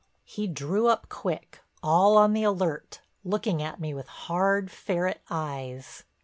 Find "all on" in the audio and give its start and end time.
1.83-2.33